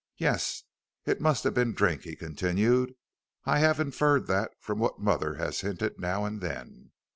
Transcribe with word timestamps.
"Yes, 0.17 0.63
it 1.05 1.21
must 1.21 1.43
have 1.43 1.53
been 1.53 1.75
drink," 1.75 2.01
he 2.05 2.15
continued; 2.15 2.95
"I 3.45 3.59
have 3.59 3.79
inferred 3.79 4.25
that 4.25 4.49
from 4.59 4.79
what 4.79 4.97
mother 4.99 5.35
has 5.35 5.61
hinted 5.61 5.99
now 5.99 6.25
and 6.25 6.41
then. 6.41 6.89